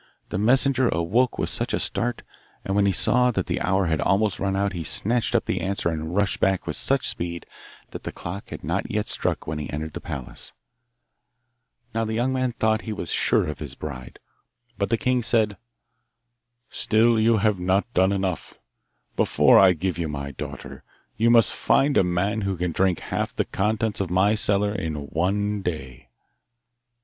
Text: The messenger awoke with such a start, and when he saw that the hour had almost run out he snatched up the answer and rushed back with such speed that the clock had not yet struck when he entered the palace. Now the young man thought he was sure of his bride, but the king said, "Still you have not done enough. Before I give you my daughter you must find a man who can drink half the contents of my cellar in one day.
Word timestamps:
The 0.29 0.39
messenger 0.39 0.89
awoke 0.89 1.37
with 1.37 1.51
such 1.51 1.75
a 1.75 1.79
start, 1.79 2.23
and 2.65 2.75
when 2.75 2.87
he 2.87 2.91
saw 2.91 3.29
that 3.29 3.45
the 3.45 3.61
hour 3.61 3.85
had 3.85 4.01
almost 4.01 4.39
run 4.39 4.55
out 4.55 4.73
he 4.73 4.83
snatched 4.83 5.35
up 5.35 5.45
the 5.45 5.61
answer 5.61 5.89
and 5.89 6.15
rushed 6.15 6.39
back 6.39 6.65
with 6.65 6.75
such 6.75 7.07
speed 7.07 7.45
that 7.91 8.01
the 8.01 8.11
clock 8.11 8.49
had 8.49 8.63
not 8.63 8.89
yet 8.89 9.07
struck 9.07 9.45
when 9.45 9.59
he 9.59 9.69
entered 9.69 9.93
the 9.93 10.01
palace. 10.01 10.53
Now 11.93 12.03
the 12.03 12.15
young 12.15 12.33
man 12.33 12.53
thought 12.53 12.81
he 12.81 12.91
was 12.93 13.11
sure 13.11 13.45
of 13.47 13.59
his 13.59 13.75
bride, 13.75 14.17
but 14.75 14.89
the 14.89 14.97
king 14.97 15.21
said, 15.21 15.55
"Still 16.71 17.19
you 17.19 17.37
have 17.37 17.59
not 17.59 17.85
done 17.93 18.11
enough. 18.11 18.57
Before 19.15 19.59
I 19.59 19.73
give 19.73 19.99
you 19.99 20.07
my 20.07 20.31
daughter 20.31 20.83
you 21.15 21.29
must 21.29 21.53
find 21.53 21.95
a 21.95 22.03
man 22.03 22.41
who 22.41 22.57
can 22.57 22.71
drink 22.71 23.01
half 23.01 23.35
the 23.35 23.45
contents 23.45 24.01
of 24.01 24.09
my 24.09 24.33
cellar 24.33 24.73
in 24.73 24.95
one 24.95 25.61
day. 25.61 26.09